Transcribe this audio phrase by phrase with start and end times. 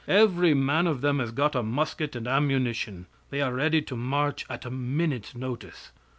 [0.07, 3.05] Every man of them has got a musket and ammunition.
[3.29, 5.91] They are ready to march at a minute's notice."